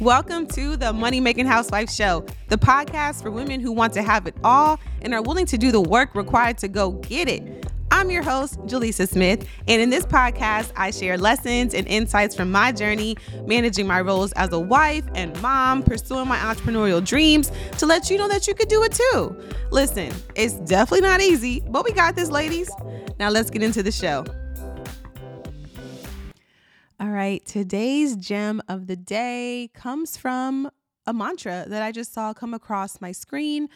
[0.00, 4.26] Welcome to the Money Making Housewife Show, the podcast for women who want to have
[4.26, 7.66] it all and are willing to do the work required to go get it.
[7.90, 12.50] I'm your host, Jelisa Smith, and in this podcast, I share lessons and insights from
[12.50, 17.84] my journey managing my roles as a wife and mom, pursuing my entrepreneurial dreams to
[17.84, 19.38] let you know that you could do it too.
[19.70, 22.70] Listen, it's definitely not easy, but we got this, ladies.
[23.18, 24.24] Now let's get into the show.
[27.00, 30.70] All right, today's gem of the day comes from
[31.06, 33.70] a mantra that I just saw come across my screen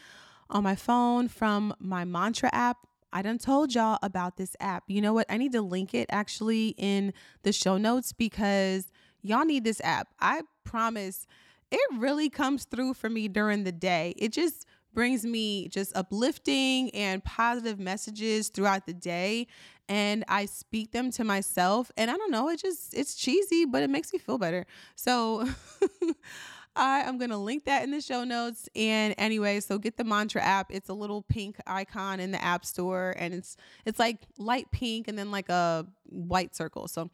[0.51, 2.85] on my phone from my mantra app.
[3.11, 4.83] I done told y'all about this app.
[4.85, 5.25] You know what?
[5.27, 8.91] I need to link it actually in the show notes because
[9.23, 10.09] y'all need this app.
[10.19, 11.25] I promise
[11.71, 14.13] it really comes through for me during the day.
[14.17, 19.47] It just brings me just uplifting and positive messages throughout the day
[19.87, 23.83] and I speak them to myself and I don't know it just it's cheesy but
[23.83, 24.65] it makes me feel better.
[24.95, 25.47] So
[26.75, 30.03] I am going to link that in the show notes and anyway so get the
[30.03, 30.71] mantra app.
[30.71, 35.07] It's a little pink icon in the app store and it's it's like light pink
[35.07, 36.87] and then like a white circle.
[36.87, 37.09] So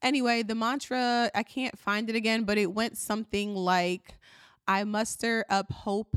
[0.00, 4.14] anyway the mantra I can't find it again but it went something like
[4.66, 6.16] I muster up hope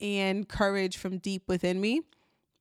[0.00, 2.02] and courage from deep within me.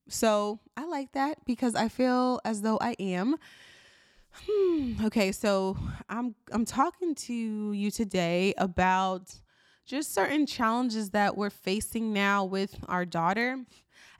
[0.07, 3.37] So I like that because I feel as though I am.
[4.31, 4.93] Hmm.
[5.05, 5.77] Okay, so
[6.09, 9.33] I'm I'm talking to you today about
[9.85, 13.51] just certain challenges that we're facing now with our daughter.
[13.51, 13.65] And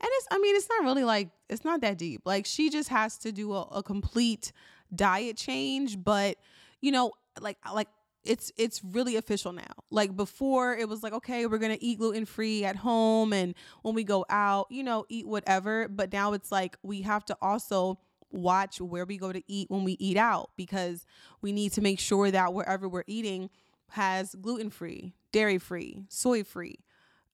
[0.02, 2.22] it's I mean, it's not really like it's not that deep.
[2.26, 4.52] Like she just has to do a, a complete
[4.96, 6.38] diet change, but
[6.82, 7.88] you know, like like
[8.26, 9.74] it's it's really official now.
[9.90, 13.54] Like before it was like okay, we're going to eat gluten free at home and
[13.82, 17.38] when we go out, you know, eat whatever, but now it's like we have to
[17.42, 18.00] also
[18.32, 21.06] watch where we go to eat when we eat out because
[21.42, 23.50] we need to make sure that wherever we're eating
[23.90, 26.80] has gluten free, dairy free, soy free,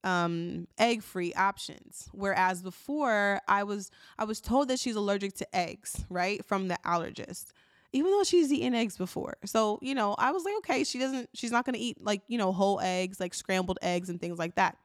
[0.03, 2.09] um, egg free options.
[2.11, 6.43] Whereas before I was I was told that she's allergic to eggs, right?
[6.45, 7.47] From the allergist
[7.91, 9.37] even though she's eaten eggs before.
[9.45, 12.37] So, you know, I was like, okay, she doesn't, she's not to eat like, you
[12.37, 14.77] know, whole eggs, like scrambled eggs and things like that.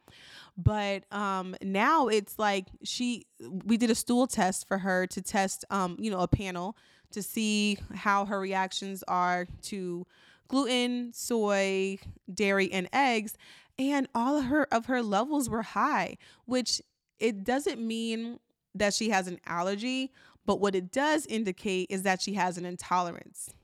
[0.56, 5.64] But um, now it's like she, we did a stool test for her to test,
[5.70, 6.76] um, you know, a panel
[7.10, 10.06] to see how her reactions are to
[10.48, 11.98] gluten, soy,
[12.32, 13.37] dairy, and eggs.
[13.78, 16.81] And all of her of her levels were high, which
[17.19, 18.38] it doesn't mean
[18.75, 20.12] that she has an allergy,
[20.47, 23.55] but what it does indicate is that she has an intolerance.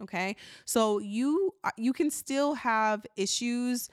[0.00, 0.36] Okay?
[0.64, 3.88] So you uh, you can still have issues,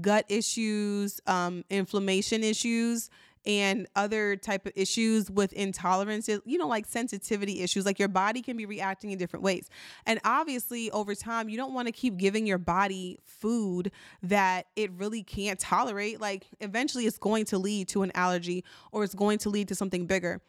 [0.00, 3.10] gut issues, um, inflammation issues,
[3.46, 8.40] and other type of issues with intolerances you know like sensitivity issues like your body
[8.40, 9.68] can be reacting in different ways
[10.06, 13.90] and obviously over time you don't want to keep giving your body food
[14.22, 19.04] that it really can't tolerate like eventually it's going to lead to an allergy or
[19.04, 20.40] it's going to lead to something bigger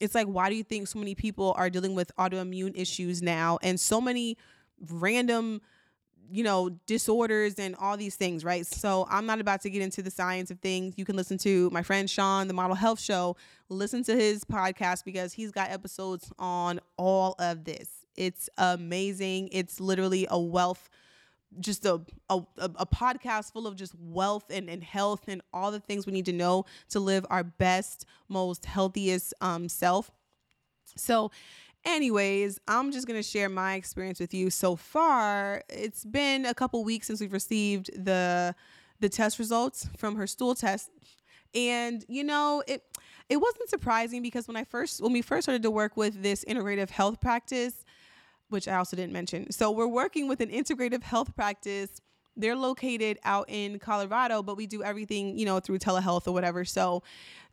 [0.00, 3.58] it's like why do you think so many people are dealing with autoimmune issues now
[3.62, 4.36] and so many
[4.90, 5.60] random
[6.30, 8.66] you know disorders and all these things right?
[8.66, 10.94] So i'm not about to get into the science of things.
[10.96, 13.36] You can listen to my friend Shawn the model health show.
[13.68, 17.90] Listen to his podcast because he's got episodes on all of this.
[18.16, 19.48] It's amazing.
[19.52, 20.88] It's literally a wealth
[21.60, 25.80] just a, a, a podcast full of just wealth and, and health and all the
[25.80, 30.10] things we need to know to live our best, most healthiest um, self.
[30.96, 31.30] So,
[31.84, 35.62] anyways, I'm just to share my experience with you so far.
[35.68, 38.54] It's been a couple weeks since we've received the
[39.00, 40.90] the test results from her stool test.
[41.54, 42.82] And you know, it
[43.28, 46.44] it wasn't surprising because when I first when we first started to work with this
[46.44, 47.83] integrative health practice,
[48.48, 49.50] which I also didn't mention.
[49.50, 52.00] So we're working with an integrative health practice.
[52.36, 56.64] They're located out in Colorado, but we do everything, you know, through telehealth or whatever.
[56.64, 57.02] So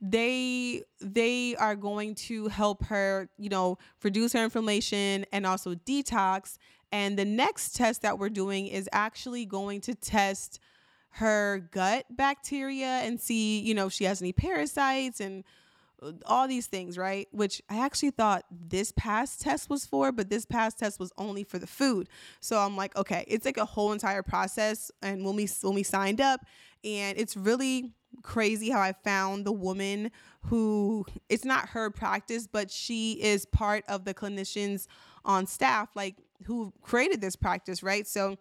[0.02, 6.58] they they are going to help her, you know, reduce her inflammation and also detox.
[6.92, 10.60] And the next test that we're doing is actually going to test
[11.16, 15.44] her gut bacteria and see, you know, if she has any parasites and
[16.26, 17.28] all these things, right?
[17.32, 21.44] Which I actually thought this past test was for, but this past test was only
[21.44, 22.10] for the food.
[22.40, 24.92] So I'm like, okay, it's like a whole entire process.
[25.02, 26.42] And when we when we signed up,
[26.84, 27.94] and it's really
[28.24, 30.12] crazy how I found the woman
[30.46, 34.88] who it's not her practice, but she is part of the clinicians
[35.24, 36.16] on staff, like
[36.46, 38.08] who created this practice, right?
[38.08, 38.38] So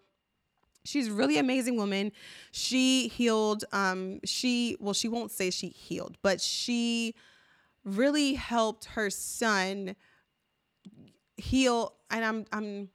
[0.83, 2.11] she's really amazing woman
[2.51, 7.13] she healed um she well she won't say she healed but she
[7.83, 9.95] really helped her son
[11.37, 12.89] heal and I'm I'm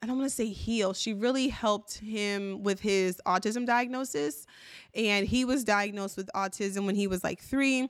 [0.00, 0.92] I don't want to say heal.
[0.92, 4.46] She really helped him with his autism diagnosis.
[4.94, 7.88] And he was diagnosed with autism when he was like three.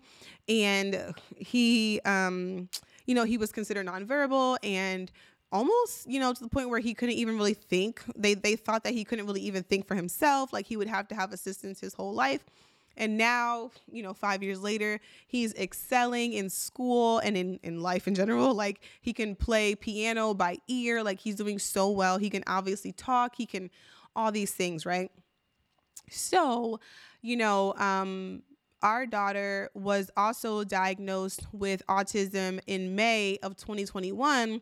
[0.48, 2.70] And he, um,
[3.04, 5.12] you know, he was considered nonverbal and
[5.52, 8.02] almost, you know, to the point where he couldn't even really think.
[8.16, 10.50] They they thought that he couldn't really even think for himself.
[10.50, 12.44] Like he would have to have assistance his whole life.
[12.98, 18.08] And now, you know, five years later, he's excelling in school and in, in life
[18.08, 18.52] in general.
[18.54, 22.18] Like he can play piano by ear, like he's doing so well.
[22.18, 23.70] He can obviously talk, he can
[24.16, 25.12] all these things, right?
[26.10, 26.80] So,
[27.22, 28.42] you know, um,
[28.82, 34.60] our daughter was also diagnosed with autism in May of 2021.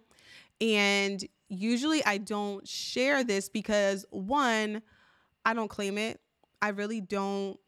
[0.60, 4.82] And usually I don't share this because one,
[5.44, 6.20] I don't claim it.
[6.60, 7.58] I really don't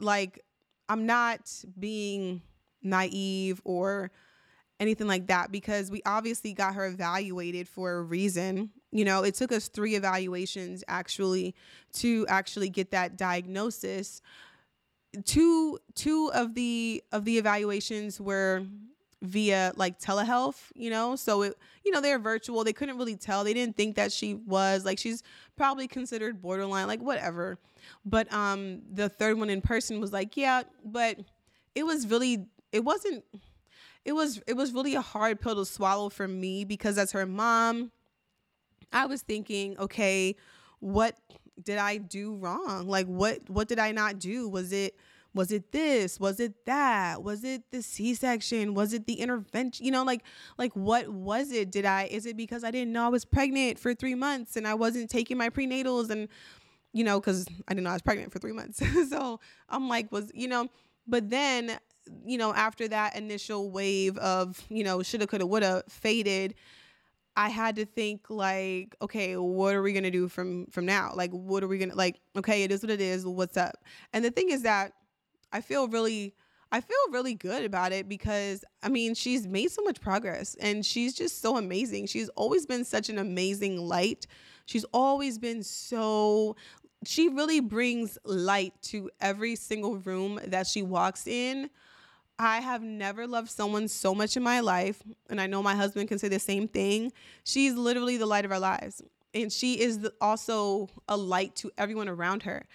[0.00, 0.44] like
[0.88, 2.42] I'm not being
[2.82, 4.10] naive or
[4.78, 8.70] anything like that because we obviously got her evaluated for a reason.
[8.92, 11.54] You know, it took us three evaluations actually
[11.94, 14.20] to actually get that diagnosis.
[15.24, 18.64] Two two of the of the evaluations were
[19.26, 21.16] via like telehealth, you know?
[21.16, 22.64] So it you know, they're virtual.
[22.64, 23.44] They couldn't really tell.
[23.44, 25.22] They didn't think that she was like she's
[25.56, 27.58] probably considered borderline, like whatever.
[28.04, 31.18] But um the third one in person was like, yeah, but
[31.74, 33.24] it was really it wasn't
[34.04, 37.26] it was it was really a hard pill to swallow for me because as her
[37.26, 37.90] mom,
[38.92, 40.36] I was thinking, okay,
[40.80, 41.16] what
[41.62, 42.86] did I do wrong?
[42.88, 44.48] Like what what did I not do?
[44.48, 44.96] Was it
[45.36, 49.92] was it this was it that was it the c-section was it the intervention you
[49.92, 50.22] know like
[50.58, 53.78] like what was it did i is it because i didn't know i was pregnant
[53.78, 56.28] for three months and i wasn't taking my prenatals and
[56.92, 59.38] you know because i didn't know i was pregnant for three months so
[59.68, 60.66] i'm like was you know
[61.06, 61.78] but then
[62.24, 66.54] you know after that initial wave of you know shoulda coulda woulda faded
[67.36, 71.12] I had to think like, okay, what are we gonna do from from now?
[71.14, 72.18] Like, what are we gonna like?
[72.36, 73.26] Okay, it is what it is.
[73.26, 73.76] What's up?
[74.14, 74.92] And the thing is that
[75.52, 76.34] I feel really
[76.72, 80.84] I feel really good about it because I mean, she's made so much progress and
[80.84, 82.06] she's just so amazing.
[82.06, 84.26] She's always been such an amazing light.
[84.66, 86.56] She's always been so
[87.04, 91.70] she really brings light to every single room that she walks in.
[92.38, 96.08] I have never loved someone so much in my life, and I know my husband
[96.08, 97.12] can say the same thing.
[97.44, 99.02] She's literally the light of our lives,
[99.32, 102.66] and she is also a light to everyone around her.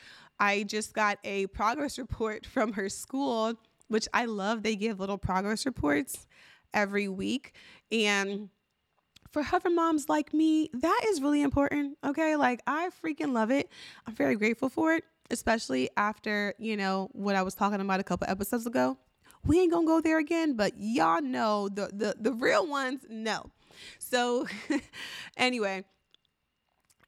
[0.42, 3.54] I just got a progress report from her school,
[3.90, 4.64] which I love.
[4.64, 6.26] They give little progress reports
[6.74, 7.54] every week.
[7.92, 8.50] And
[9.30, 11.96] for hover moms like me, that is really important.
[12.04, 12.36] Okay.
[12.36, 13.70] Like, I freaking love it.
[14.08, 18.04] I'm very grateful for it, especially after, you know, what I was talking about a
[18.04, 18.98] couple episodes ago.
[19.46, 23.50] We ain't gonna go there again, but y'all know the the, the real ones know.
[23.98, 24.48] So
[25.38, 25.84] anyway,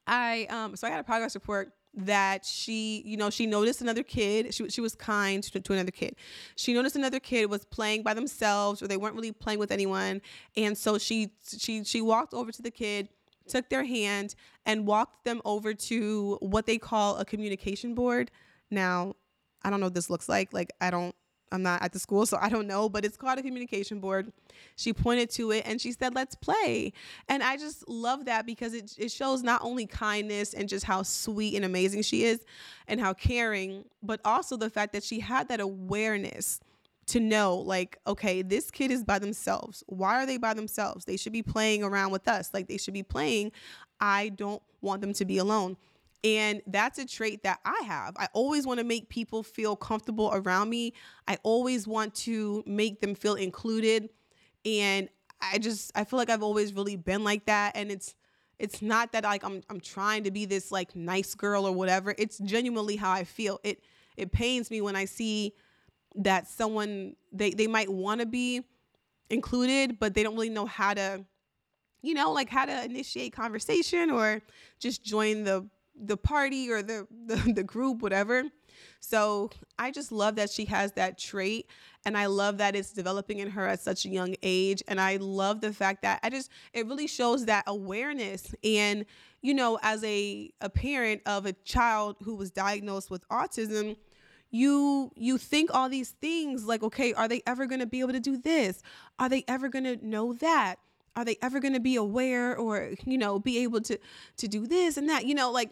[0.06, 4.02] I um so I got a progress report that she, you know, she noticed another
[4.02, 4.52] kid.
[4.54, 6.16] She, she was kind to, to another kid.
[6.56, 10.20] She noticed another kid was playing by themselves or they weren't really playing with anyone.
[10.56, 13.08] And so she she she walked over to the kid,
[13.48, 14.34] took their hand
[14.66, 18.30] and walked them over to what they call a communication board.
[18.70, 19.14] Now,
[19.62, 20.52] I don't know what this looks like.
[20.52, 21.14] Like I don't
[21.54, 24.32] I'm not at the school, so I don't know, but it's called a communication board.
[24.76, 26.92] She pointed to it and she said, Let's play.
[27.28, 31.02] And I just love that because it, it shows not only kindness and just how
[31.02, 32.44] sweet and amazing she is
[32.88, 36.60] and how caring, but also the fact that she had that awareness
[37.06, 39.84] to know, like, okay, this kid is by themselves.
[39.86, 41.04] Why are they by themselves?
[41.04, 42.50] They should be playing around with us.
[42.54, 43.52] Like, they should be playing.
[44.00, 45.76] I don't want them to be alone.
[46.24, 48.16] And that's a trait that I have.
[48.16, 50.94] I always want to make people feel comfortable around me.
[51.28, 54.08] I always want to make them feel included.
[54.64, 55.10] And
[55.42, 58.14] I just I feel like I've always really been like that and it's
[58.58, 62.14] it's not that like I'm I'm trying to be this like nice girl or whatever.
[62.16, 63.60] It's genuinely how I feel.
[63.62, 63.82] It
[64.16, 65.52] it pains me when I see
[66.16, 68.62] that someone they they might want to be
[69.28, 71.24] included but they don't really know how to
[72.02, 74.40] you know like how to initiate conversation or
[74.78, 75.66] just join the
[76.00, 78.44] the party or the, the, the group whatever.
[79.00, 81.68] So i just love that she has that trait
[82.04, 85.16] and i love that it's developing in her at such a young age and i
[85.16, 88.54] love the fact that i just it really shows that awareness.
[88.64, 89.06] And
[89.42, 93.96] you know as a a parent of a child who was diagnosed with autism
[94.54, 98.12] you you think all these things like okay are they ever going to be able
[98.12, 98.82] to do this?
[99.18, 100.76] Are they ever going to know that?
[101.16, 103.98] Are they ever going to be aware or you know be able to
[104.36, 105.26] to do this and that?
[105.26, 105.70] You know like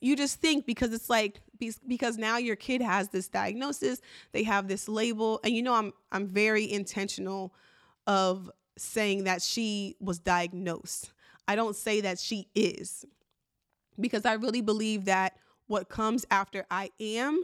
[0.00, 1.40] you just think because it's like
[1.86, 4.00] because now your kid has this diagnosis
[4.32, 7.52] they have this label and you know i'm i'm very intentional
[8.06, 11.12] of saying that she was diagnosed.
[11.46, 13.04] I don't say that she is
[14.00, 15.36] because I really believe that
[15.66, 17.42] what comes after I am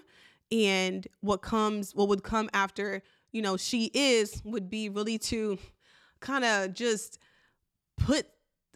[0.51, 5.59] and what comes what would come after, you know, she is would be really to
[6.21, 7.19] kind of just
[7.97, 8.27] put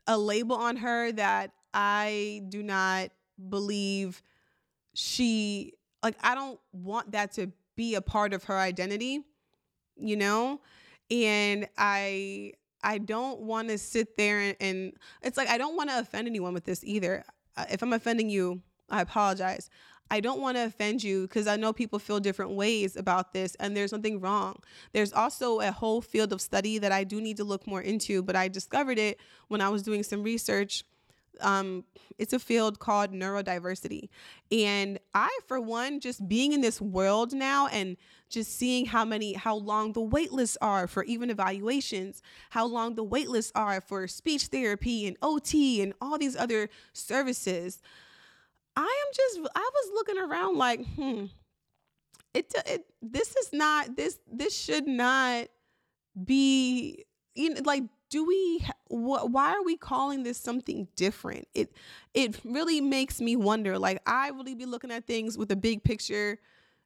[0.07, 3.11] a label on her that I do not
[3.49, 4.23] believe
[4.95, 9.21] she like I don't want that to be a part of her identity,
[9.97, 10.61] you know?
[11.11, 12.53] And I
[12.83, 14.93] I don't want to sit there and, and,
[15.23, 17.25] it's like I don't want to offend anyone with this either.
[17.57, 19.69] Uh, if I'm offending you, I apologize.
[20.11, 23.55] I don't want to offend you because I know people feel different ways about this
[23.57, 24.57] and there's nothing wrong.
[24.93, 28.23] There's also a whole field of study that I do need to look more into,
[28.23, 30.85] but I discovered it when I was doing some research
[31.41, 31.85] um,
[32.19, 34.09] it's a field called neurodiversity.
[34.51, 37.97] And I, for one, just being in this world now and
[38.29, 42.95] just seeing how many, how long the wait lists are for even evaluations, how long
[42.95, 47.81] the wait lists are for speech therapy and OT and all these other services.
[48.77, 51.25] I am just, I was looking around like, hmm,
[52.35, 55.49] it, it this is not, this, this should not
[56.25, 57.05] be,
[57.35, 61.49] you know, like do we wh- why are we calling this something different?
[61.55, 61.73] It
[62.15, 65.83] it really makes me wonder like i really be looking at things with a big
[65.85, 66.39] picture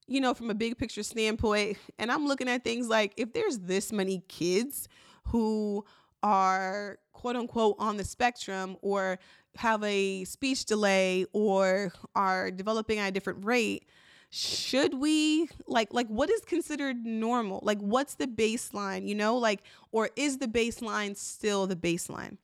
[0.07, 3.61] you know from a big picture standpoint and i'm looking at things like if there's
[3.61, 4.88] this many kids
[5.29, 5.85] who
[6.23, 9.19] are quote unquote on the spectrum or
[9.57, 13.87] have a speech delay or are developing at a different rate
[14.35, 17.61] should we like like what is considered normal?
[17.62, 19.62] Like what's the baseline you know like
[19.93, 22.39] or is the baseline still the baseline?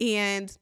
[0.00, 0.54] And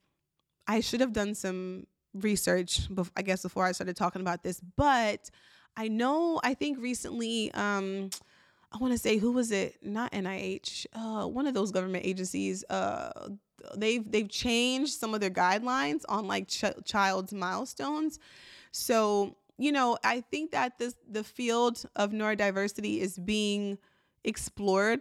[0.68, 4.60] i should have done some research before, i guess before i started talking about this
[4.76, 5.30] but
[5.76, 8.10] i know i think recently um
[8.72, 9.76] i want to say who was it?
[9.82, 13.30] Not nih uh one of those government agencies uh
[13.76, 18.20] they've they've changed some of their guidelines on like ch- child's milestones.
[18.72, 23.76] So you know, I think that this the field of neurodiversity is being
[24.24, 25.00] explored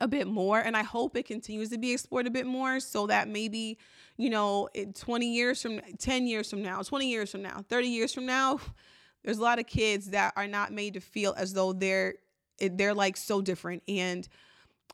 [0.00, 3.06] a bit more and I hope it continues to be explored a bit more so
[3.06, 3.76] that maybe,
[4.16, 8.14] you know, 20 years from 10 years from now, 20 years from now, 30 years
[8.14, 8.60] from now,
[9.24, 12.14] there's a lot of kids that are not made to feel as though they're
[12.58, 14.26] they're like so different and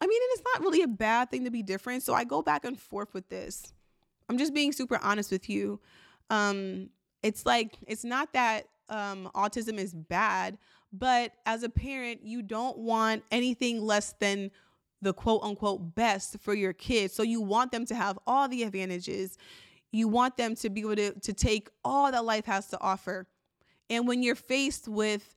[0.03, 2.03] I mean, and it's not really a bad thing to be different.
[2.03, 3.73] So I go back and forth with this.
[4.29, 5.79] I'm just being super honest with you.
[6.31, 6.91] Um
[7.23, 10.59] it's like it's not that um, autism is bad,
[10.93, 14.51] but as a parent, you don't want anything less than
[15.03, 17.15] the quote unquote best for your kids.
[17.15, 19.39] So you want them to have all the advantages.
[19.93, 23.27] You want them to be able to, to take all that life has to offer.
[23.89, 25.35] And when you're faced with,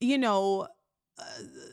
[0.00, 0.68] you know,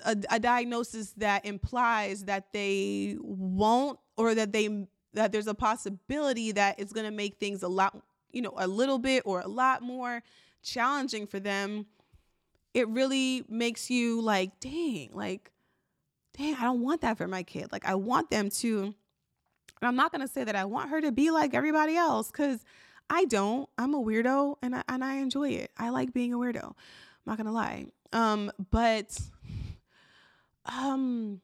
[0.06, 6.52] a, a diagnosis that implies that they won't or that they that there's a possibility
[6.52, 9.48] that it's going to make things a lot you know, a little bit or a
[9.48, 10.24] lot more
[10.64, 11.86] challenging for them,
[12.74, 15.52] it really makes you like, dang, like,
[16.38, 17.72] dang, I don't want that for my kid.
[17.72, 18.94] Like, I want them to,
[19.82, 22.64] I'm not gonna say that I want her to be like everybody else, because
[23.10, 23.70] I don't.
[23.78, 25.72] I'm a weirdo and I and I enjoy it.
[25.78, 26.64] I like being a weirdo.
[26.66, 26.74] I'm
[27.26, 27.86] not gonna lie.
[28.12, 29.18] Um, but
[30.66, 31.42] um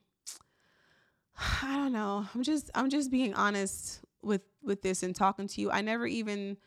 [1.62, 2.28] I don't know.
[2.34, 5.72] I'm just I'm just being honest with with this and talking to you.
[5.72, 6.58] I never even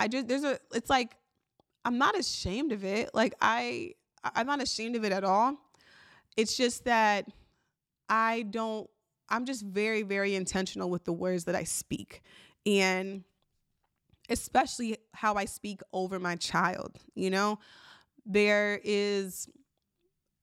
[0.00, 1.16] I just there's a it's like
[1.84, 3.10] I'm not ashamed of it.
[3.14, 5.56] Like I I'm not ashamed of it at all.
[6.36, 7.26] It's just that
[8.08, 8.88] I don't
[9.28, 12.22] I'm just very very intentional with the words that I speak
[12.66, 13.24] and
[14.30, 17.58] especially how I speak over my child, you know?
[18.26, 19.48] There is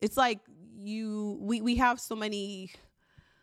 [0.02, 0.40] it's like
[0.78, 2.72] you we we have so many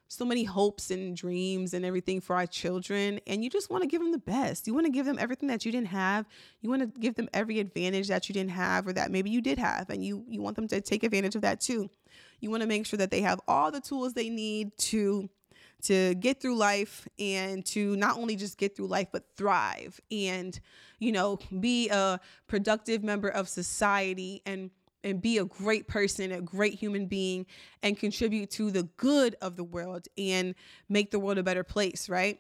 [0.09, 3.87] so many hopes and dreams and everything for our children and you just want to
[3.87, 4.67] give them the best.
[4.67, 6.27] You want to give them everything that you didn't have.
[6.62, 9.43] You want to give them every advantage that you didn't have or that maybe you
[9.43, 11.91] did have and you you want them to take advantage of that too.
[12.41, 15.29] You want to make sure that they have all the tools they need to
[15.83, 20.59] to get through life and to not only just get through life but thrive and
[20.99, 24.43] you know be a productive member of society.
[24.47, 24.71] And
[25.05, 27.47] and be a great person, a great human being,
[27.83, 30.55] and contribute to the good of the world and
[30.88, 32.38] make the world a better place, right?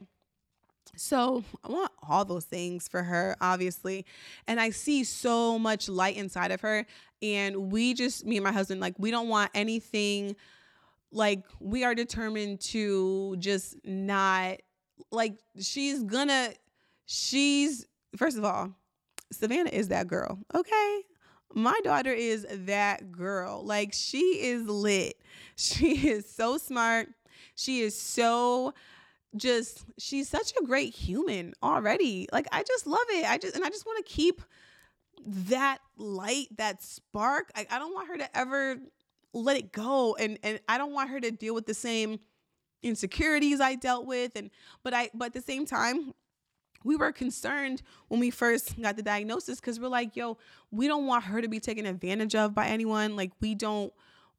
[0.96, 4.06] So I want all those things for her, obviously.
[4.46, 6.86] And I see so much light inside of her.
[7.22, 10.34] And we just, me and my husband, like, we don't want anything,
[11.12, 14.58] like, we are determined to just not,
[15.10, 16.50] like, she's gonna,
[17.06, 17.86] she's,
[18.16, 18.72] first of all,
[19.32, 21.02] Savannah is that girl, okay?
[21.54, 23.62] My daughter is that girl.
[23.64, 25.16] Like she is lit.
[25.60, 27.08] She is so smart.
[27.56, 28.74] She is so
[29.36, 32.28] just she's such a great human already.
[32.32, 33.28] Like I just love it.
[33.28, 34.40] I just and I just want to keep
[35.26, 37.50] that light, that spark.
[37.56, 38.76] I, I don't want her to ever
[39.32, 40.14] let it go.
[40.14, 42.20] And and I don't want her to deal with the same
[42.82, 44.32] insecurities I dealt with.
[44.36, 44.50] And
[44.84, 46.12] but I but at the same time,
[46.84, 50.38] we were concerned when we first got the diagnosis because we're like, yo,
[50.70, 53.16] we don't want her to be taken advantage of by anyone.
[53.16, 53.92] Like we don't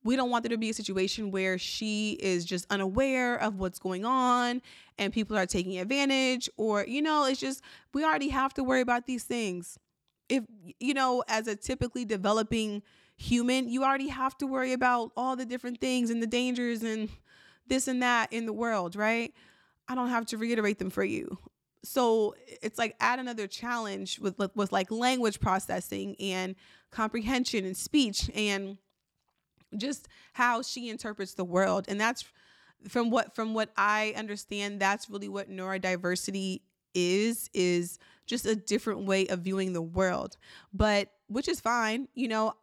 [0.04, 3.80] we don't want there to be a situation where she is just unaware of what's
[3.80, 4.62] going on
[4.98, 7.62] and people are taking advantage or you know it's just
[7.94, 9.78] we already have to worry about these things.
[10.30, 10.44] If
[10.80, 12.82] you know as a typically developing
[13.18, 17.10] human you already have to worry about all the different things and the dangers and
[17.68, 19.34] this and that in the world right?
[19.90, 21.38] I don't have to reiterate them for you
[21.84, 26.56] so it's like add another challenge with with like language processing and
[26.92, 28.78] comprehension and speech and
[29.78, 31.86] just how she interprets the world.
[31.88, 32.26] And that's
[32.88, 36.62] from what from what i understand that's really what neurodiversity
[36.96, 40.38] is is just a different way of viewing the world.
[40.74, 42.54] But which is fine you know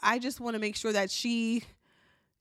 [0.00, 1.64] i just want to make sure that she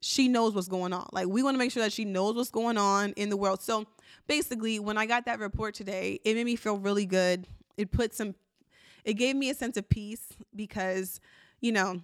[0.02, 2.50] she knows what's going on like we want to make sure that she knows what's
[2.52, 3.86] going on in the world so
[4.28, 8.14] basically when i got that report today it made me feel really good it put
[8.14, 8.36] some
[9.06, 11.20] it gave me a sense of peace because
[11.60, 12.02] you know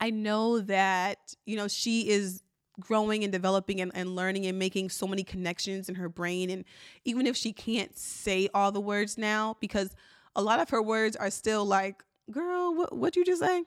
[0.00, 2.42] I know that, you know, she is
[2.80, 6.48] growing and developing and, and learning and making so many connections in her brain.
[6.48, 6.64] And
[7.04, 9.94] even if she can't say all the words now, because
[10.34, 13.64] a lot of her words are still like, girl, what what you just say?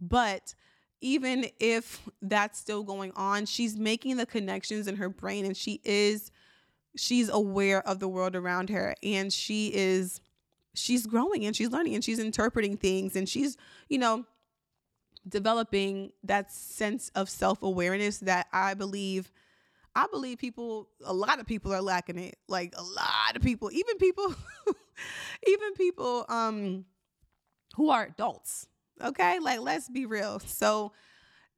[0.00, 0.54] But
[1.00, 5.80] even if that's still going on, she's making the connections in her brain and she
[5.84, 6.30] is
[6.96, 10.20] she's aware of the world around her and she is
[10.74, 13.56] she's growing and she's learning and she's interpreting things and she's,
[13.88, 14.24] you know,
[15.28, 19.30] developing that sense of self-awareness that I believe
[19.94, 22.36] I believe people a lot of people are lacking it.
[22.48, 24.34] Like a lot of people, even people
[25.46, 26.84] even people um
[27.74, 28.68] who are adults.
[29.02, 29.38] Okay?
[29.38, 30.40] Like let's be real.
[30.40, 30.92] So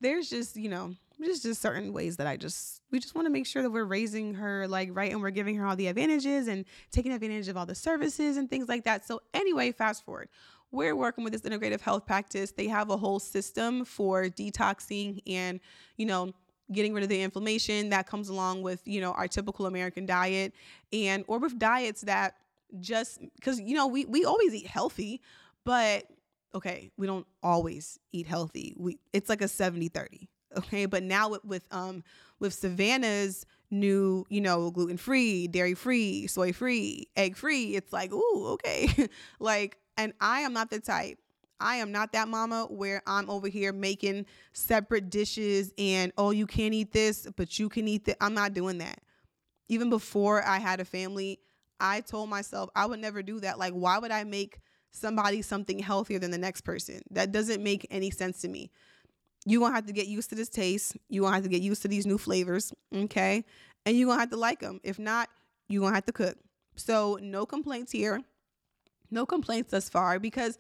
[0.01, 3.31] there's just, you know, just just certain ways that I just we just want to
[3.31, 6.47] make sure that we're raising her like right and we're giving her all the advantages
[6.47, 9.05] and taking advantage of all the services and things like that.
[9.05, 10.29] So anyway, fast forward
[10.71, 12.53] we're working with this integrative health practice.
[12.53, 15.61] They have a whole system for detoxing and,
[15.97, 16.33] you know,
[16.71, 20.53] getting rid of the inflammation that comes along with, you know, our typical American diet
[20.93, 22.35] and or with diets that
[22.81, 25.23] just cuz you know, we we always eat healthy,
[25.65, 26.05] but
[26.55, 28.75] okay, we don't always eat healthy.
[28.77, 30.29] We it's like a 70/30.
[30.57, 30.87] Okay?
[30.87, 32.03] But now with, with um
[32.39, 38.13] with Savannah's new, you know, gluten free, dairy free, soy free, egg free, it's like,
[38.13, 39.09] ooh, okay.
[39.41, 41.19] like and I am not the type.
[41.61, 46.47] I am not that mama where I'm over here making separate dishes and oh you
[46.47, 48.17] can't eat this but you can eat that.
[48.21, 49.01] I'm not doing that.
[49.69, 51.41] Even before I had a family,
[51.81, 53.59] I told myself I would never do that.
[53.59, 54.61] Like why would I make
[54.99, 57.03] somebody something healthier than the next person?
[57.11, 58.71] That doesn't make any sense to me.
[59.47, 60.97] You're to have to get used to this taste.
[61.09, 63.45] You're to have to get used to these new flavors, okay?
[63.87, 64.81] And you're to have to like them.
[64.83, 65.29] If not,
[65.69, 66.37] you're to have to cook.
[66.77, 68.23] So, no complaints here.
[69.11, 70.59] No complaints thus far because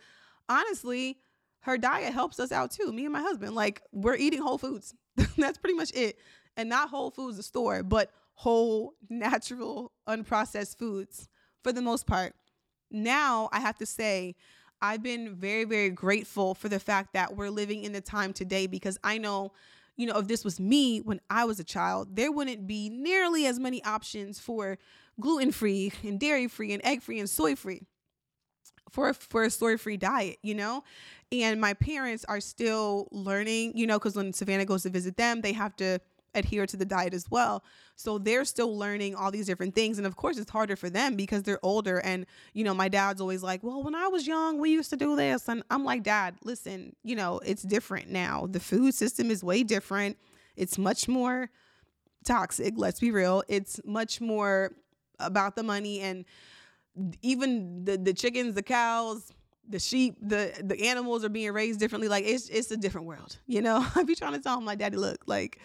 [0.48, 1.18] honestly,
[1.60, 2.92] her diet helps us out too.
[2.92, 4.94] Me and my husband, like we're eating whole foods.
[5.36, 6.18] That's pretty much it.
[6.56, 11.28] And not whole foods, the store, but whole, natural, unprocessed foods
[11.62, 12.34] for the most part.
[12.90, 14.34] Now I have to say,
[14.80, 18.66] I've been very, very grateful for the fact that we're living in the time today
[18.66, 19.52] because I know,
[19.96, 23.46] you know, if this was me when I was a child, there wouldn't be nearly
[23.46, 24.78] as many options for
[25.20, 27.82] gluten free and dairy free and egg free and soy free
[28.90, 30.84] for a, for a soy free diet, you know?
[31.32, 35.40] And my parents are still learning, you know, because when Savannah goes to visit them,
[35.40, 35.98] they have to
[36.38, 37.62] adhere to the diet as well.
[37.96, 39.98] So they're still learning all these different things.
[39.98, 41.98] And of course, it's harder for them because they're older.
[41.98, 44.96] And, you know, my dad's always like, well, when I was young, we used to
[44.96, 45.48] do this.
[45.48, 48.46] And I'm like, Dad, listen, you know, it's different now.
[48.50, 50.16] The food system is way different.
[50.56, 51.50] It's much more
[52.24, 53.42] toxic, let's be real.
[53.48, 54.72] It's much more
[55.20, 56.24] about the money and
[57.22, 59.32] even the the chickens, the cows,
[59.68, 62.08] the sheep, the the animals are being raised differently.
[62.08, 63.86] Like it's it's a different world, you know.
[63.94, 65.60] I be trying to tell my daddy, look, like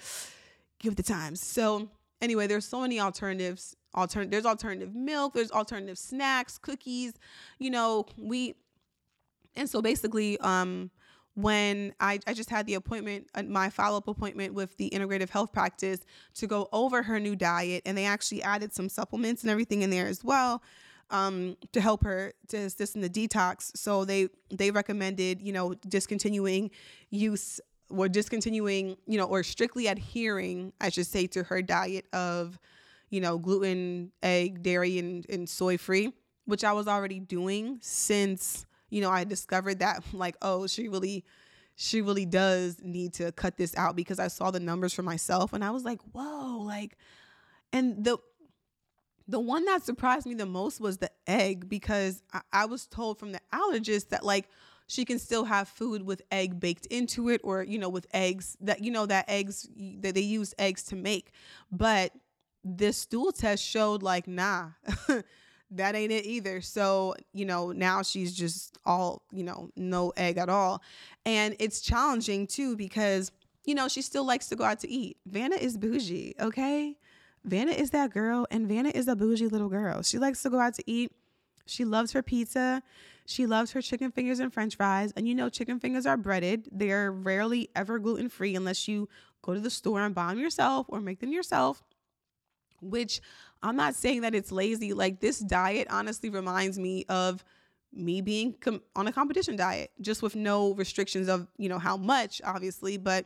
[0.84, 1.42] give the times.
[1.42, 1.90] So
[2.22, 3.76] anyway, there's so many alternatives.
[3.96, 7.14] Altern there's alternative milk, there's alternative snacks, cookies,
[7.60, 8.56] you know, we
[9.56, 10.90] and so basically, um,
[11.36, 15.30] when I, I just had the appointment, uh, my follow up appointment with the integrative
[15.30, 16.00] health practice
[16.36, 19.90] to go over her new diet, and they actually added some supplements and everything in
[19.90, 20.62] there as well
[21.10, 23.76] um, to help her to assist in the detox.
[23.76, 26.72] So they they recommended you know discontinuing
[27.10, 27.60] use
[27.96, 32.60] or discontinuing you know or strictly adhering, I should say, to her diet of
[33.14, 36.12] you know, gluten, egg, dairy, and, and soy free,
[36.46, 41.24] which I was already doing since, you know, I discovered that, like, oh, she really,
[41.76, 45.54] she really does need to cut this out because I saw the numbers for myself
[45.54, 46.98] and I was like, whoa, like,
[47.72, 48.18] and the,
[49.28, 53.20] the one that surprised me the most was the egg because I, I was told
[53.20, 54.50] from the allergist that, like,
[54.88, 58.58] she can still have food with egg baked into it or you know with eggs
[58.62, 61.32] that you know that eggs that they use eggs to make.
[61.72, 62.12] But
[62.64, 64.70] this stool test showed like nah
[65.72, 66.62] that ain't it either.
[66.62, 70.82] So you know now she's just all you know no egg at all.
[71.26, 73.32] And it's challenging too because
[73.66, 75.18] you know she still likes to go out to eat.
[75.26, 76.98] Vanna is bougie okay?
[77.46, 80.02] Vanna is that girl and vanna is a bougie little girl.
[80.02, 81.12] She likes to go out to eat.
[81.66, 82.84] She loves her pizza
[83.26, 86.68] she loves her chicken fingers and french fries and you know chicken fingers are breaded
[86.72, 89.08] they're rarely ever gluten free unless you
[89.42, 91.84] go to the store and buy them yourself or make them yourself
[92.84, 93.22] which
[93.62, 94.94] I'm not saying that it's lazy.
[94.94, 97.44] Like this diet honestly reminds me of
[97.94, 101.96] me being com- on a competition diet, just with no restrictions of, you know, how
[101.96, 103.26] much, obviously, but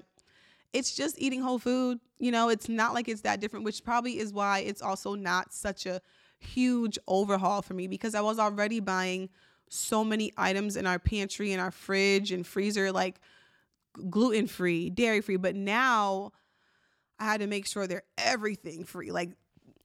[0.73, 1.99] it's just eating whole food.
[2.19, 5.53] You know, it's not like it's that different, which probably is why it's also not
[5.53, 6.01] such a
[6.39, 9.29] huge overhaul for me because I was already buying
[9.69, 13.19] so many items in our pantry and our fridge and freezer, like
[14.09, 15.37] gluten free, dairy free.
[15.37, 16.31] But now
[17.19, 19.11] I had to make sure they're everything free.
[19.11, 19.31] Like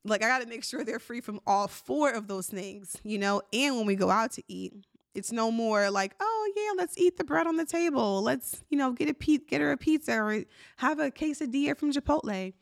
[0.04, 3.18] like I got to make sure they're free from all four of those things, you
[3.18, 3.42] know.
[3.52, 4.72] And when we go out to eat,
[5.14, 8.22] it's no more like, oh yeah, let's eat the bread on the table.
[8.22, 10.44] Let's you know get a pe- get her a pizza or
[10.78, 12.52] have a quesadilla from Chipotle.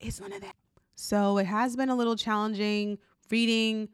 [0.00, 0.56] It's none of that.
[0.94, 2.98] So it has been a little challenging
[3.30, 3.88] reading.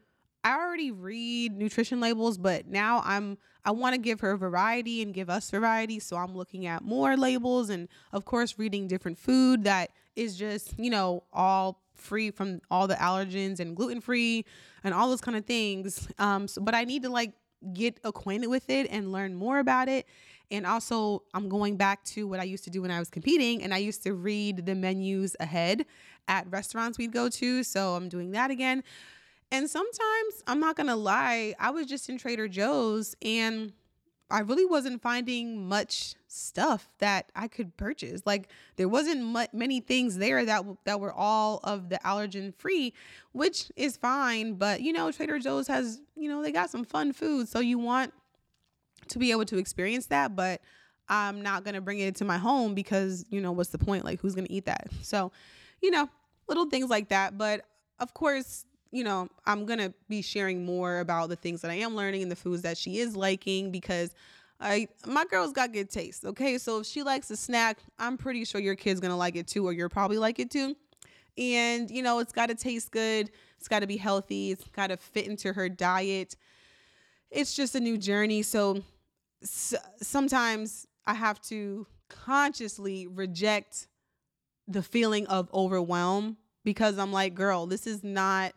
[0.47, 5.13] I already read nutrition labels, but now I'm I want to give her variety and
[5.13, 5.99] give us variety.
[5.99, 10.73] So I'm looking at more labels and of course reading different food that is just,
[10.79, 14.45] you know, all free from all the allergens and gluten free
[14.85, 16.07] and all those kind of things.
[16.17, 17.33] Um, so, but I need to like
[17.73, 20.07] get acquainted with it and learn more about it.
[20.49, 23.63] And also, I'm going back to what I used to do when I was competing,
[23.63, 25.85] and I used to read the menus ahead
[26.29, 27.63] at restaurants we'd go to.
[27.63, 28.81] So I'm doing that again.
[29.51, 33.71] And sometimes, I'm not gonna lie, I was just in Trader Joe's and
[34.29, 38.21] I really wasn't finding much stuff that I could purchase.
[38.25, 42.93] Like there wasn't many things there that that were all of the allergen free,
[43.31, 44.55] which is fine.
[44.55, 47.79] But you know, Trader Joe's has you know they got some fun food, so you
[47.79, 48.13] want
[49.07, 50.35] to be able to experience that.
[50.35, 50.61] But
[51.07, 54.03] I'm not gonna bring it to my home because you know what's the point?
[54.03, 54.89] Like who's gonna eat that?
[55.03, 55.31] So,
[55.81, 56.09] you know,
[56.49, 57.37] little things like that.
[57.37, 57.65] But
[57.99, 58.65] of course,
[58.97, 62.23] you know, I'm going to be sharing more about the things that I am learning
[62.23, 64.15] and the foods that she is liking because
[64.59, 66.25] I my girl's got good taste.
[66.25, 66.57] Okay.
[66.57, 69.45] So if she likes a snack, I'm pretty sure your kid's going to like it
[69.45, 70.75] too, or you're probably like it too.
[71.37, 73.29] And, you know, it's got to taste good.
[73.59, 74.49] It's got to be healthy.
[74.49, 76.35] It's got to fit into her diet.
[77.29, 78.41] It's just a new journey.
[78.41, 78.81] So,
[79.43, 83.87] so sometimes I have to consciously reject
[84.67, 88.53] the feeling of overwhelm because I'm like, girl, this is not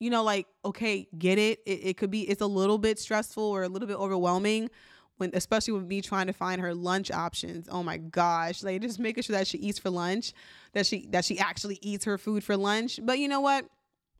[0.00, 1.60] you know, like, okay, get it.
[1.66, 1.80] it.
[1.82, 4.70] It could be, it's a little bit stressful or a little bit overwhelming
[5.18, 7.68] when, especially with me trying to find her lunch options.
[7.70, 8.62] Oh my gosh.
[8.62, 10.32] Like just making sure that she eats for lunch,
[10.72, 12.98] that she, that she actually eats her food for lunch.
[13.02, 13.66] But you know what?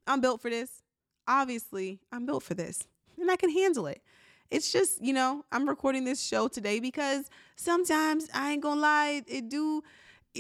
[0.06, 0.82] I'm built for this.
[1.26, 2.86] Obviously, I'm built for this
[3.18, 4.02] and I can handle it.
[4.50, 9.22] It's just, you know, I'm recording this show today because sometimes I ain't gonna lie,
[9.26, 9.82] it do.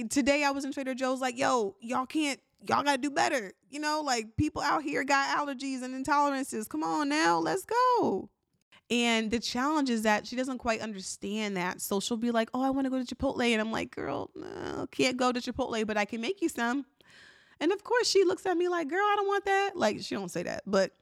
[0.08, 3.52] Today I was in Trader Joe's like, yo, y'all can't y'all got to do better.
[3.68, 6.68] You know, like people out here got allergies and intolerances.
[6.68, 8.28] Come on now, let's go.
[8.90, 11.80] And the challenge is that she doesn't quite understand that.
[11.80, 13.48] So she'll be like, oh, I want to go to Chipotle.
[13.52, 16.84] And I'm like, girl, no, can't go to Chipotle, but I can make you some.
[17.60, 19.72] And of course, she looks at me like, girl, I don't want that.
[19.76, 20.92] Like, she don't say that, but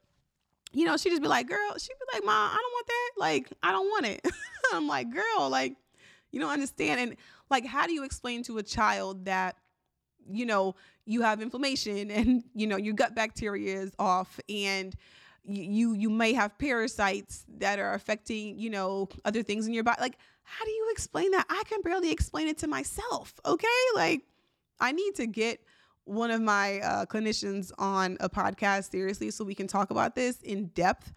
[0.72, 3.10] you know, she just be like, girl, she'd be like, mom, I don't want that.
[3.16, 4.26] Like, I don't want it.
[4.74, 5.76] I'm like, girl, like,
[6.30, 7.00] you don't understand.
[7.00, 7.16] And
[7.50, 9.56] like, how do you explain to a child that,
[10.30, 10.74] you know,
[11.08, 14.94] you have inflammation and you know your gut bacteria is off and
[15.44, 20.00] you you may have parasites that are affecting you know other things in your body
[20.00, 20.18] like
[20.50, 21.44] how do you explain that?
[21.50, 23.66] I can barely explain it to myself okay?
[23.94, 24.22] Like
[24.80, 25.60] i need to get
[26.04, 30.40] one of my uh, clinicians on a podcast seriously so we can talk about this
[30.42, 31.12] in depth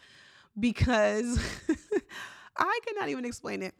[0.60, 1.40] because
[2.58, 3.76] i cannot even explain it.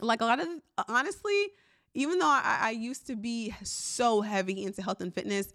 [0.00, 0.48] Like a lot of
[0.88, 1.50] honestly
[1.94, 5.52] even though I, I used to be so heavy into health and fitness,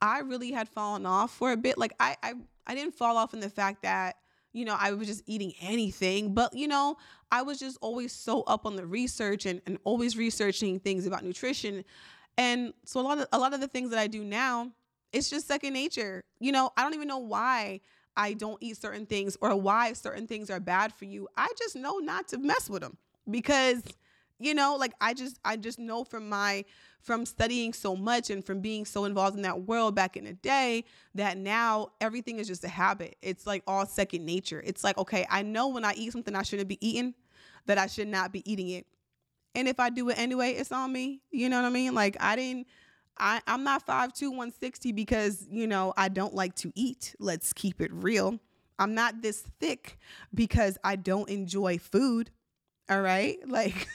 [0.00, 1.78] I really had fallen off for a bit.
[1.78, 2.34] Like I, I,
[2.66, 4.16] I didn't fall off in the fact that
[4.54, 6.32] you know, I was just eating anything.
[6.32, 6.96] But, you know,
[7.30, 11.24] I was just always so up on the research and, and always researching things about
[11.24, 11.84] nutrition.
[12.38, 14.70] And so a lot of a lot of the things that I do now,
[15.12, 16.22] It's just second nature.
[16.40, 17.80] You know, I don't even know why
[18.16, 21.28] I don't eat certain things or why certain things are bad for you.
[21.36, 22.96] I just know not to mess with them
[23.28, 23.82] because
[24.44, 26.64] you know like i just i just know from my
[27.00, 30.32] from studying so much and from being so involved in that world back in the
[30.34, 34.96] day that now everything is just a habit it's like all second nature it's like
[34.98, 37.14] okay i know when i eat something i shouldn't be eating
[37.66, 38.86] that i should not be eating it
[39.54, 42.16] and if i do it anyway it's on me you know what i mean like
[42.20, 42.66] i didn't
[43.16, 47.14] I, I'm not 5'2, 160 because, you know, I don't like to eat.
[47.20, 48.40] Let's keep it real.
[48.78, 49.98] I'm not this thick
[50.34, 52.30] because I don't enjoy food.
[52.88, 53.38] All right.
[53.46, 53.88] Like,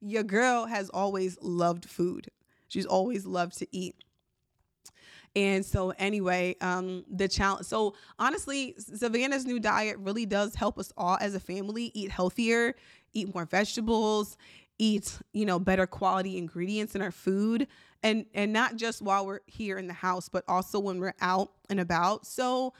[0.00, 2.28] your girl has always loved food,
[2.68, 3.96] she's always loved to eat.
[5.36, 7.66] And so, anyway, um, the challenge.
[7.66, 12.76] So, honestly, Savannah's new diet really does help us all as a family eat healthier,
[13.14, 14.36] eat more vegetables,
[14.78, 17.66] eat you know better quality ingredients in our food
[18.02, 21.52] and and not just while we're here in the house but also when we're out
[21.70, 22.72] and about so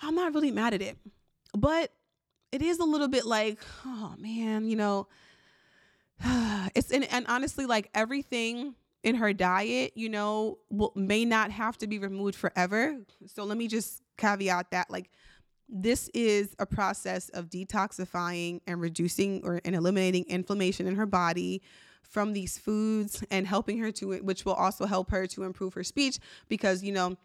[0.00, 0.96] i'm not really mad at it
[1.54, 1.92] but
[2.52, 5.06] it is a little bit like oh man you know
[6.74, 11.78] it's and, and honestly like everything in her diet you know will, may not have
[11.78, 12.98] to be removed forever.
[13.26, 15.10] So let me just caveat that like
[15.68, 21.62] this is a process of detoxifying and reducing or and eliminating inflammation in her body
[22.02, 25.84] from these foods and helping her to which will also help her to improve her
[25.84, 27.16] speech because you know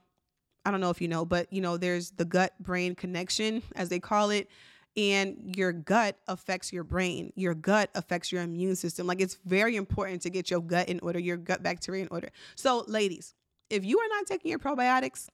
[0.64, 3.90] I don't know if you know but you know there's the gut brain connection as
[3.90, 4.48] they call it
[4.98, 9.76] and your gut affects your brain your gut affects your immune system like it's very
[9.76, 13.34] important to get your gut in order your gut bacteria in order so ladies
[13.70, 15.28] if you are not taking your probiotics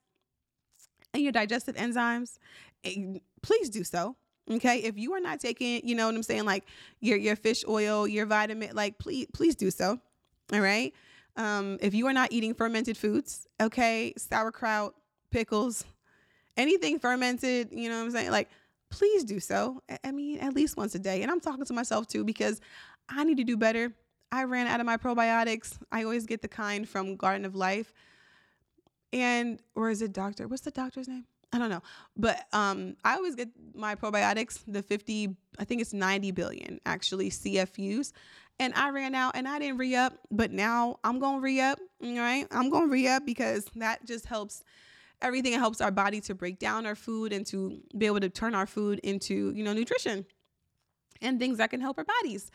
[1.14, 2.38] and your digestive enzymes
[2.84, 4.16] Eh, please do so.
[4.50, 4.80] Okay.
[4.80, 6.66] If you are not taking, you know what I'm saying, like
[7.00, 10.00] your your fish oil, your vitamin, like please please do so.
[10.52, 10.94] All right.
[11.38, 14.96] Um, if you are not eating fermented foods, okay, sauerkraut,
[15.30, 15.86] pickles,
[16.58, 18.32] anything fermented, you know what I'm saying?
[18.32, 18.50] Like,
[18.92, 19.82] please do so.
[20.04, 21.24] I mean, at least once a day.
[21.24, 22.62] And I'm talking to myself too because
[23.10, 23.92] I need to do better.
[24.32, 25.78] I ran out of my probiotics.
[25.92, 27.94] I always get the kind from Garden of Life.
[29.12, 30.48] And or is it doctor?
[30.48, 31.26] What's the doctor's name?
[31.54, 31.82] I don't know.
[32.16, 37.30] But um, I always get my probiotics, the 50, I think it's 90 billion actually
[37.30, 38.14] CFUs.
[38.60, 41.60] And I ran out and I didn't re up, but now I'm going to re
[41.60, 41.80] up.
[42.02, 42.46] Right?
[42.52, 44.64] I'm going to re up because that just helps
[45.22, 45.54] everything.
[45.54, 48.56] It helps our body to break down our food and to be able to turn
[48.56, 50.26] our food into, you know, nutrition
[51.22, 52.52] and things that can help our bodies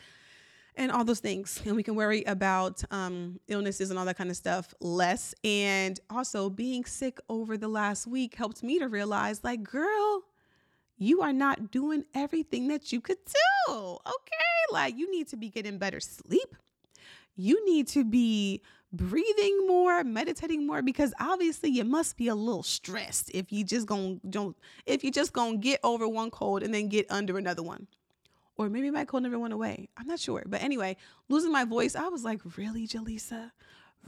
[0.75, 1.61] and all those things.
[1.65, 5.33] And we can worry about um, illnesses and all that kind of stuff less.
[5.43, 10.23] And also, being sick over the last week helped me to realize, like, girl,
[10.97, 13.73] you are not doing everything that you could do.
[13.75, 14.71] Okay.
[14.71, 16.55] Like, you need to be getting better sleep.
[17.35, 22.63] You need to be breathing more, meditating more, because obviously you must be a little
[22.63, 26.73] stressed if you just gonna don't if you just gonna get over one cold and
[26.73, 27.87] then get under another one
[28.57, 29.87] or maybe my cold never went away.
[29.97, 30.43] I'm not sure.
[30.45, 30.97] But anyway,
[31.29, 33.51] losing my voice, I was like, really, Jelisa?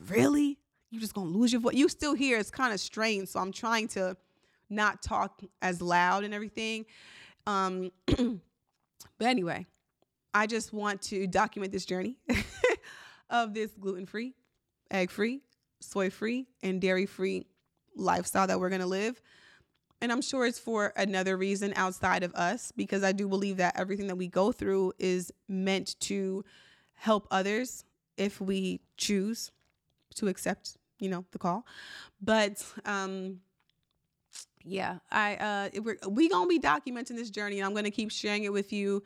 [0.08, 0.58] Really?
[0.90, 1.76] You just gonna lose your voice?
[1.76, 3.30] You still hear it's kind of strange.
[3.30, 4.18] So I'm trying to
[4.70, 6.86] not talk as loud and everything.
[7.46, 9.68] Um, but anyway,
[10.34, 12.18] I just want to document this journey
[13.30, 14.34] of this gluten free,
[14.92, 15.42] egg free,
[15.80, 17.46] soy free, and dairy free
[17.96, 19.22] lifestyle that we're gonna live
[20.02, 23.78] and I'm sure it's for another reason outside of us because I do believe that
[23.78, 26.44] everything that we go through is meant to
[26.96, 27.84] help others
[28.18, 29.52] if we choose
[30.16, 31.66] to accept, you know, the call.
[32.22, 33.40] But um
[34.64, 37.92] yeah, I uh we're we going to be documenting this journey and I'm going to
[37.92, 39.04] keep sharing it with you.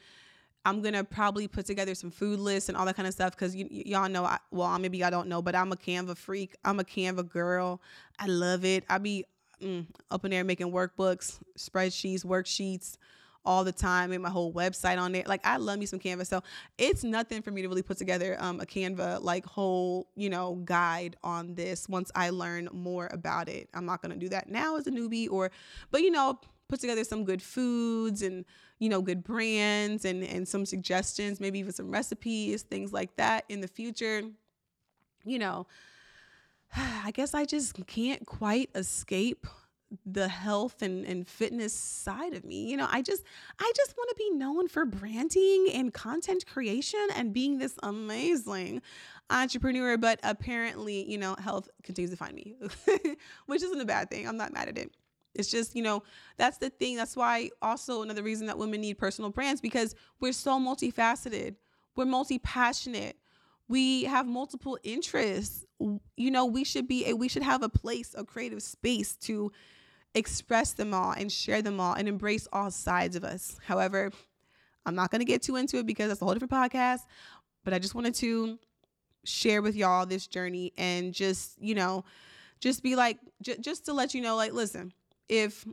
[0.66, 3.56] I'm gonna probably put together some food lists and all that kind of stuff because
[3.56, 4.26] y- y'all know.
[4.26, 6.56] I, well, maybe I don't know, but I'm a Canva freak.
[6.64, 7.82] I'm a Canva girl.
[8.20, 8.86] I love it.
[8.90, 9.26] I be
[9.62, 12.98] mm, up in there making workbooks, spreadsheets, worksheets
[13.46, 15.24] all the time and my whole website on there.
[15.26, 16.26] Like I love me some Canva.
[16.26, 16.42] So
[16.78, 20.56] it's nothing for me to really put together um, a Canva like whole, you know,
[20.64, 23.70] guide on this once I learn more about it.
[23.74, 25.52] I'm not gonna do that now as a newbie or
[25.92, 26.40] but you know,
[26.74, 28.46] put together some good foods and
[28.80, 33.46] you know good brands and and some suggestions, maybe even some recipes, things like that
[33.48, 34.24] in the future.
[35.24, 35.68] You know,
[36.76, 39.46] I guess I just can't quite escape
[40.08, 42.68] the health and, and fitness side of me.
[42.72, 43.24] You know, I just
[43.60, 48.82] I just want to be known for branding and content creation and being this amazing
[49.30, 52.56] entrepreneur, but apparently, you know, health continues to find me,
[53.46, 54.28] which isn't a bad thing.
[54.28, 54.92] I'm not mad at it.
[55.36, 56.04] It's just, you know,
[56.38, 56.96] that's the thing.
[56.96, 61.56] That's why also another reason that women need personal brands because we're so multifaceted.
[61.96, 63.18] We're multi-passionate
[63.68, 65.66] we have multiple interests.
[65.80, 69.52] You know, we should be a, we should have a place, a creative space to
[70.16, 73.58] express them all and share them all and embrace all sides of us.
[73.66, 74.12] However,
[74.86, 77.02] I'm not going to get too into it because that's a whole different podcast,
[77.64, 78.60] but I just wanted to
[79.24, 82.04] share with y'all this journey and just, you know,
[82.60, 84.94] just be like j- just to let you know like listen,
[85.30, 85.66] if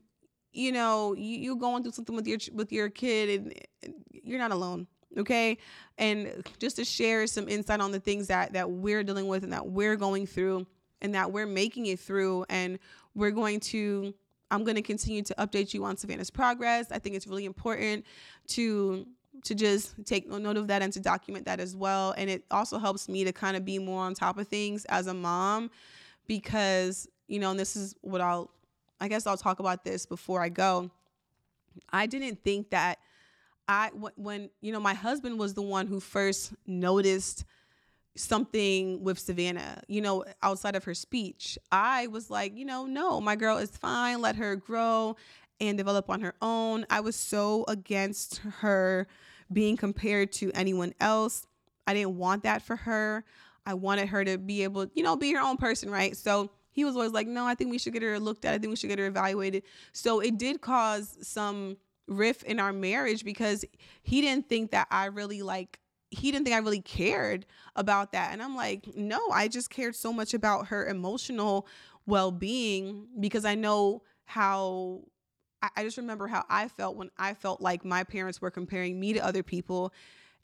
[0.53, 4.39] you know, you, you going through something with your with your kid and, and you're
[4.39, 4.87] not alone
[5.19, 5.59] okay?
[5.99, 9.53] And just to share some insight on the things that that we're dealing with and
[9.53, 10.67] that we're going through
[11.03, 12.45] and that we're making it through.
[12.49, 12.79] And
[13.15, 14.15] we're going to
[14.53, 16.91] i'm going to continue to update you on savannah's progress.
[16.91, 18.05] I think it's really important
[18.49, 19.07] to
[19.45, 22.15] to just take note of that and to document that as well.
[22.19, 25.07] And it also helps me to kind of be more on top of things as
[25.07, 25.71] a mom
[26.27, 28.51] because you know and this is what i'll
[29.01, 30.91] i guess i'll talk about this before i go
[31.93, 32.99] i didn't think that
[33.69, 37.45] I when you know my husband was the one who first noticed
[38.17, 41.59] something with Savannah, you know, outside of her speech.
[41.71, 44.21] I was like, you know, no, my girl is fine.
[44.21, 45.17] Let her grow
[45.61, 46.87] and develop on her own.
[46.91, 49.07] I was so against her
[49.53, 51.47] being compared to anyone else.
[51.87, 53.25] I didn't want that for her.
[53.67, 56.17] I wanted her to be able, you know, be her own person, right?
[56.17, 58.55] So he was always like, no, I think we should get her looked at.
[58.55, 59.65] I think we should get her evaluated.
[59.93, 63.65] So it did cause some riff in our marriage because
[64.03, 65.81] he didn't think that I really like
[66.11, 68.33] he didn't think I really cared about that.
[68.33, 71.67] And I'm like, no, I just cared so much about her emotional
[72.05, 75.03] well being because I know how,
[75.63, 79.13] I just remember how I felt when I felt like my parents were comparing me
[79.13, 79.93] to other people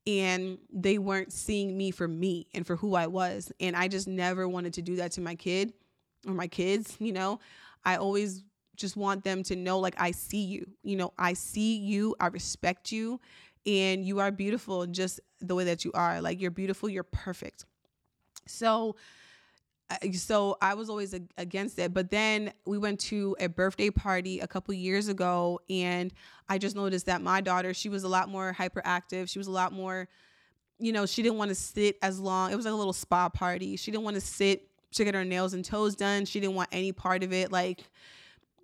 [0.06, 3.50] and they weren't seeing me for me and for who I was.
[3.58, 5.72] And I just never wanted to do that to my kid
[6.26, 7.40] or my kids, you know.
[7.84, 8.42] I always
[8.76, 10.66] just want them to know like I see you.
[10.82, 13.20] You know, I see you, I respect you,
[13.64, 16.20] and you are beautiful just the way that you are.
[16.20, 17.64] Like you're beautiful, you're perfect.
[18.46, 18.96] So
[20.12, 21.94] so I was always against it.
[21.94, 26.12] But then we went to a birthday party a couple years ago, and
[26.48, 29.30] I just noticed that my daughter, she was a lot more hyperactive.
[29.30, 30.08] She was a lot more,
[30.78, 32.52] you know, she didn't want to sit as long.
[32.52, 33.76] It was like a little spa party.
[33.76, 36.24] She didn't want to sit to get her nails and toes done.
[36.24, 37.52] She didn't want any part of it.
[37.52, 37.84] Like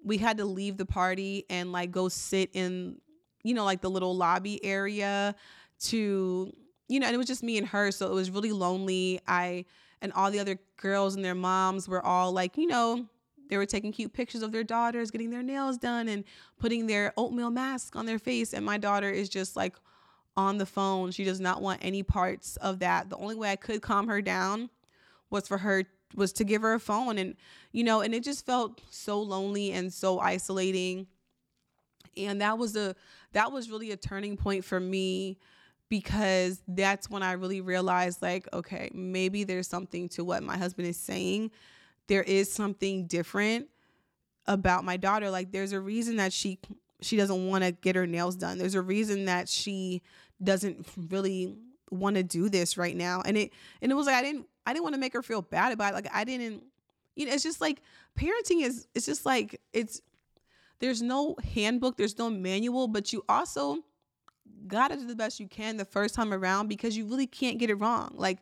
[0.05, 2.99] we had to leave the party and like go sit in,
[3.43, 5.35] you know, like the little lobby area
[5.81, 6.53] to,
[6.89, 7.91] you know, and it was just me and her.
[7.91, 9.21] So it was really lonely.
[9.27, 9.65] I,
[10.01, 13.07] and all the other girls and their moms were all like, you know,
[13.49, 16.25] they were taking cute pictures of their daughters getting their nails done and
[16.59, 18.55] putting their oatmeal mask on their face.
[18.55, 19.77] And my daughter is just like
[20.37, 21.11] on the phone.
[21.11, 23.11] She does not want any parts of that.
[23.11, 24.71] The only way I could calm her down
[25.29, 27.37] was for her was to give her a phone and
[27.73, 31.07] you know and it just felt so lonely and so isolating.
[32.17, 32.95] And that was a
[33.33, 35.39] that was really a turning point for me
[35.89, 40.89] because that's when I really realized like okay maybe there's something to what my husband
[40.89, 41.51] is saying.
[42.09, 43.69] There is something different
[44.47, 45.31] about my daughter.
[45.31, 46.59] Like there's a reason that she
[47.01, 48.59] she doesn't want to get her nails done.
[48.59, 50.03] There's a reason that she
[50.43, 51.57] doesn't really
[51.91, 53.23] want to do this right now.
[53.25, 55.43] And it and it was like I didn't I didn't want to make her feel
[55.43, 55.95] bad about it.
[55.95, 56.65] Like I didn't,
[57.17, 57.83] you know, it's just like
[58.19, 60.01] parenting is, it's just like, it's,
[60.79, 63.79] there's no handbook, there's no manual, but you also
[64.67, 67.71] gotta do the best you can the first time around because you really can't get
[67.71, 68.13] it wrong.
[68.15, 68.39] Like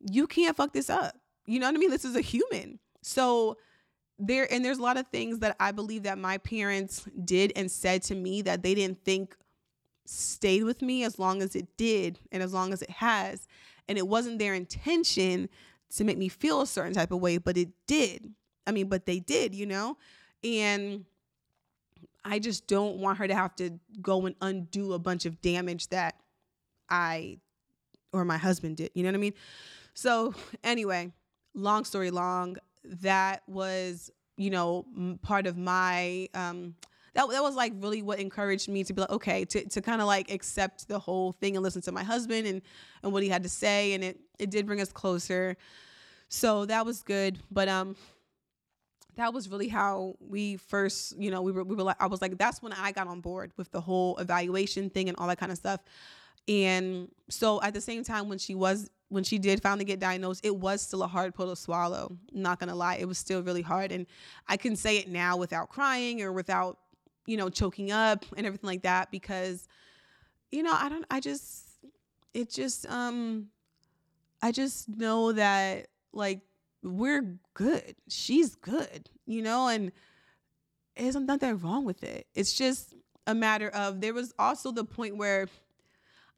[0.00, 1.16] you can't fuck this up.
[1.46, 1.90] You know what I mean?
[1.90, 2.78] This is a human.
[3.02, 3.56] So
[4.18, 7.70] there, and there's a lot of things that I believe that my parents did and
[7.70, 9.36] said to me that they didn't think
[10.04, 13.46] stayed with me as long as it did and as long as it has
[13.88, 15.48] and it wasn't their intention
[15.96, 18.32] to make me feel a certain type of way, but it did.
[18.66, 19.96] I mean, but they did, you know?
[20.44, 21.06] And
[22.24, 25.88] I just don't want her to have to go and undo a bunch of damage
[25.88, 26.16] that
[26.90, 27.38] I
[28.12, 28.90] or my husband did.
[28.94, 29.34] You know what I mean?
[29.94, 31.12] So, anyway,
[31.54, 34.86] long story long, that was, you know,
[35.22, 36.74] part of my um
[37.18, 40.00] that, that was like really what encouraged me to be like okay to, to kind
[40.00, 42.62] of like accept the whole thing and listen to my husband and
[43.02, 45.56] and what he had to say and it it did bring us closer
[46.28, 47.96] so that was good but um
[49.16, 52.22] that was really how we first you know we were we were like i was
[52.22, 55.38] like that's when i got on board with the whole evaluation thing and all that
[55.38, 55.80] kind of stuff
[56.46, 60.44] and so at the same time when she was when she did finally get diagnosed,
[60.44, 62.14] it was still a hard pill to swallow.
[62.32, 63.90] Not gonna lie, it was still really hard.
[63.90, 64.06] And
[64.46, 66.78] I can say it now without crying or without
[67.28, 69.68] you know, choking up and everything like that because,
[70.50, 71.62] you know, I don't, I just,
[72.32, 73.48] it just, um,
[74.40, 76.40] I just know that like
[76.82, 77.96] we're good.
[78.08, 79.92] She's good, you know, and
[80.96, 82.26] there's nothing wrong with it.
[82.34, 82.94] It's just
[83.26, 85.48] a matter of, there was also the point where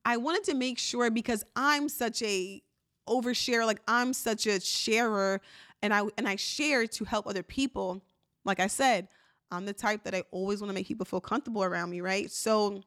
[0.04, 2.62] I wanted to make sure because I'm such a
[3.08, 3.64] overshare.
[3.64, 5.40] Like I'm such a sharer
[5.82, 8.02] and I and I share to help other people.
[8.44, 9.08] Like I said,
[9.50, 12.30] I'm the type that I always want to make people feel comfortable around me, right?
[12.30, 12.82] So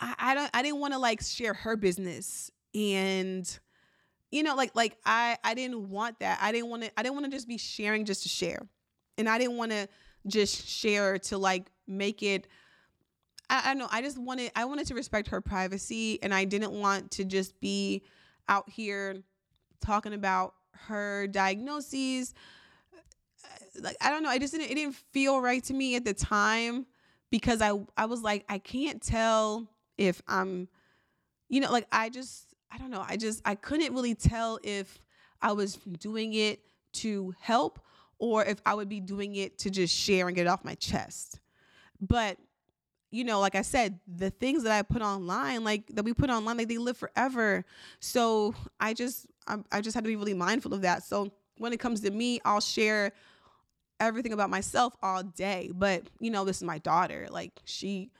[0.00, 3.58] I, I don't I didn't want to like share her business and
[4.30, 6.38] you know like like I I didn't want that.
[6.40, 8.66] I didn't want to I didn't want to just be sharing just to share.
[9.16, 9.88] And I didn't want to
[10.26, 12.48] just share to like make it
[13.48, 16.72] I, I know I just wanted I wanted to respect her privacy and I didn't
[16.72, 18.02] want to just be
[18.48, 19.22] out here
[19.80, 22.34] talking about her diagnoses
[23.80, 26.14] like I don't know I just didn't it didn't feel right to me at the
[26.14, 26.86] time
[27.30, 29.68] because I I was like I can't tell
[29.98, 30.68] if I'm
[31.48, 35.00] you know like I just I don't know I just I couldn't really tell if
[35.42, 36.60] I was doing it
[36.94, 37.80] to help
[38.18, 40.74] or if I would be doing it to just share and get it off my
[40.74, 41.40] chest.
[42.00, 42.38] But
[43.10, 46.30] you know, like I said, the things that I put online, like that we put
[46.30, 47.64] online, like they live forever.
[48.00, 51.04] So I just, I, I just had to be really mindful of that.
[51.04, 53.12] So when it comes to me, I'll share
[54.00, 55.70] everything about myself all day.
[55.74, 57.26] But you know, this is my daughter.
[57.30, 58.10] Like she,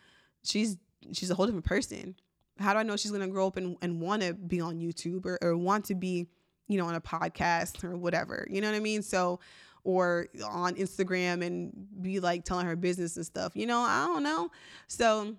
[0.45, 0.77] she's,
[1.12, 2.16] she's a whole different person.
[2.59, 5.27] How do I know she's gonna grow up and, and want to be on YouTube
[5.27, 6.27] or, or want to be,
[6.68, 8.47] you know, on a podcast or whatever?
[8.51, 9.03] You know what I mean?
[9.03, 9.41] So
[9.85, 13.53] or on Instagram and be like telling her business and stuff.
[13.55, 14.51] You know, I don't know.
[14.89, 15.37] So,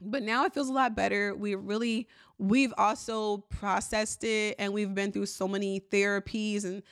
[0.00, 1.34] but now it feels a lot better.
[1.34, 6.82] We really, we've also processed it and we've been through so many therapies and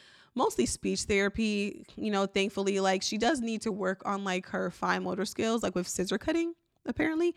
[0.41, 1.85] mostly speech therapy.
[1.97, 5.63] You know, thankfully, like she does need to work on like her fine motor skills,
[5.63, 6.55] like with scissor cutting
[6.87, 7.37] apparently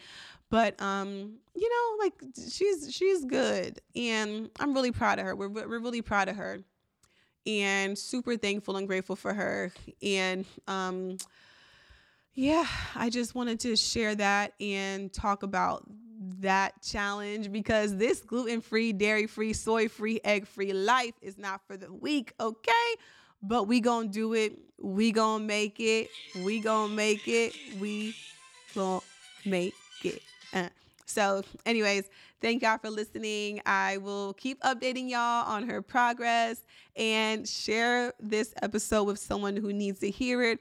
[0.50, 2.14] but um you know like
[2.50, 6.60] she's she's good and i'm really proud of her we're, we're really proud of her
[7.46, 9.72] and super thankful and grateful for her.
[10.02, 11.18] And um,
[12.34, 15.84] yeah, I just wanted to share that and talk about
[16.44, 21.62] that challenge because this gluten free, dairy free, soy free, egg free life is not
[21.68, 22.72] for the weak, okay?
[23.42, 24.58] But we gonna do it.
[24.80, 26.10] We gonna make it.
[26.44, 27.54] We gonna make it.
[27.80, 28.16] We
[28.74, 29.02] gonna
[29.46, 29.74] make
[30.04, 30.22] it.
[30.54, 30.70] Uh.
[31.06, 32.06] So, anyways,
[32.42, 33.62] thank y'all for listening.
[33.66, 36.64] I will keep updating y'all on her progress
[36.96, 40.60] and share this episode with someone who needs to hear it.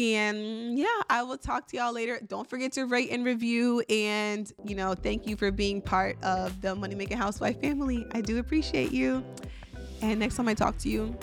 [0.00, 2.18] And yeah, I will talk to y'all later.
[2.26, 3.84] Don't forget to rate and review.
[3.90, 8.06] And, you know, thank you for being part of the Money Making Housewife family.
[8.12, 9.22] I do appreciate you.
[10.00, 11.14] And next time I talk to you,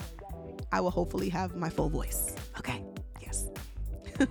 [0.70, 2.36] I will hopefully have my full voice.
[2.56, 2.80] Okay.
[3.20, 3.48] Yes.